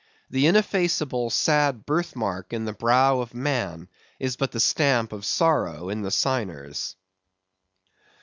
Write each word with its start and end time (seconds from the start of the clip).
The 0.31 0.47
ineffaceable, 0.47 1.29
sad 1.29 1.85
birth 1.85 2.15
mark 2.15 2.53
in 2.53 2.65
the 2.65 2.73
brow 2.73 3.19
of 3.19 3.35
man, 3.35 3.87
is 4.17 4.35
but 4.35 4.51
the 4.51 4.59
stamp 4.59 5.13
of 5.13 5.23
sorrow 5.25 5.89
in 5.89 6.01
the 6.01 6.09
signers. 6.09 6.95